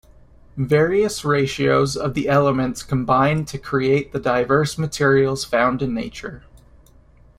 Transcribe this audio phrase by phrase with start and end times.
[0.57, 6.41] Various ratios of the elements combine to create the diverse materials found in nature.